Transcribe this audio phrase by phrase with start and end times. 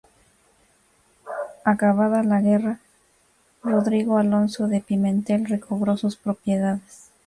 [1.63, 2.79] Acabada la guerra,
[3.61, 7.11] Rodrigo Alonso de Pimentel recobró sus propiedades.